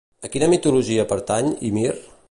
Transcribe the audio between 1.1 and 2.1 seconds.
pertany Ymir?